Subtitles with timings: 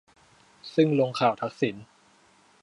[0.73, 1.75] ซึ่งลงข่าวทักษิณ